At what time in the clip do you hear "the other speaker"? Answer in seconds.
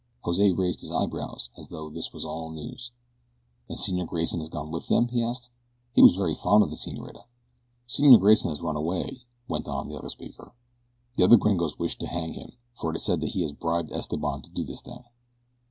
9.89-10.53